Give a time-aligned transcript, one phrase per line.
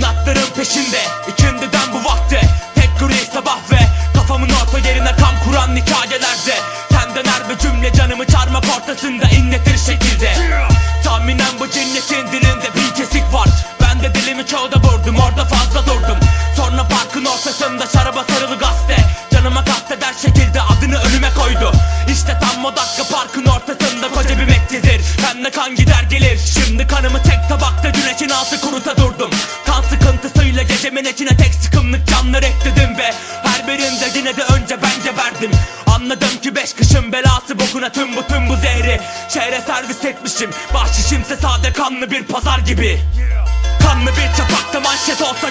[0.00, 2.40] Natların peşinde ikindiden bu vakte.
[2.74, 3.78] Tek gri sabah ve
[4.14, 6.54] kafamın orta yerine kam kuran hikayelerde
[7.08, 10.32] Senden her bir cümle canımı çarmak ortasında inletir şekilde.
[11.04, 13.48] Tahminen bu cinnetin dilinde bir kesik var.
[13.82, 16.18] Ben de dilimi çoğda vurdum orada fazla durdum.
[16.56, 18.96] Sonra parkın ortasında şaraba sarılı gazete.
[19.32, 20.60] Canıma kasteder şekilde
[25.48, 26.38] Bende kan gider gelir.
[26.38, 29.30] Şimdi kanımı tek tabakta güneşin altı kuruta durdum.
[29.66, 35.04] Kan sıkıntısıyla gecemin içine tek sıkımlık canlar ekledim ve Her birinde yine de önce ben
[35.04, 35.50] geberdim
[35.86, 39.00] Anladım ki beş kışın belası bokuna tüm bu tüm bu zehri.
[39.28, 40.50] Şehre servis etmişim.
[40.74, 43.00] Bahşişimse sade kanlı bir pazar gibi.
[43.82, 45.47] Kanlı bir çapakta manşet olsa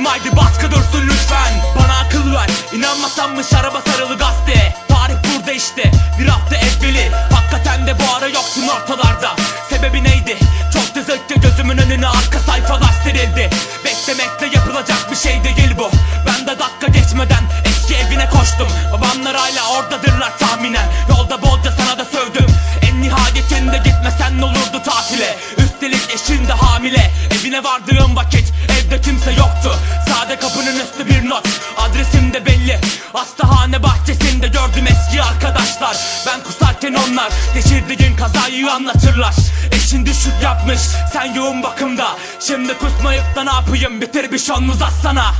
[0.00, 1.52] koydum haydi baskı dursun lütfen.
[1.76, 4.74] Bana akıl ver inanmasan mı şaraba sarılı gazete?
[4.88, 7.10] Tarih burada işte bir hafta evveli.
[7.32, 9.36] Hakikaten de bu ara yoksun ortalarda.
[9.70, 10.36] Sebebi neydi?
[10.72, 13.50] Çok zıttı gözümün önüne arka sayfalar serildi.
[13.84, 15.90] Beklemekle yapılacak bir şey değil bu.
[16.26, 18.68] Ben de dakika geçmeden eski evine koştum.
[18.92, 20.86] Babamlar hala oradadırlar tahminen.
[21.08, 22.46] Yolda bolca sana da sövdüm.
[22.82, 25.36] En nihayetinde gitmesen olurdu tatile?
[25.58, 27.10] Üstelik eşin de hamile.
[27.40, 28.49] Evine vardığım vakit
[28.90, 29.78] evde kimse yoktu.
[30.08, 31.48] Sade kapının üstü bir not.
[31.78, 32.80] Adresim de belli.
[33.12, 35.96] Hastahane bahçesinde gördüm eski arkadaşlar.
[36.26, 39.34] Ben kusarken onlar Geçirdiğin kazayı anlatırlar.
[39.72, 40.80] Eşin düşük yapmış
[41.12, 42.16] sen yoğun bakımda.
[42.40, 44.00] Şimdi kusmayıp da ne yapayım?
[44.00, 45.34] Bitir bir şon uzatsana.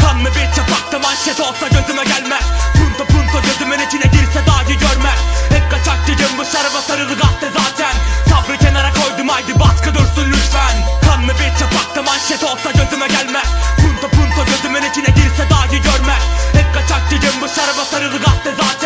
[0.00, 2.44] Kanlı bir çapakta manşet olsa gözüme gelmez.
[2.74, 5.20] Punto punto gözümün içine girse dahi görmez.
[5.50, 7.94] Hep kaçakçıyım bu şaraba sarılı gazete zaten.
[8.30, 13.46] Sabrı kenara koydum haydi baskı dursun lütfen Kanlı bir çapakta manşet olsa gözüme gelmez
[13.76, 16.22] Punto punto gözümün içine girse dahi görmez
[16.52, 18.85] Hep kaçakçıyım bu şaraba sarılı gazete zaten